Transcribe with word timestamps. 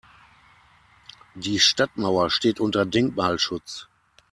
Die 1.35 1.59
Stadtmauer 1.59 2.31
steht 2.31 2.59
unter 2.59 2.87
Denkmalschutz. 2.87 3.87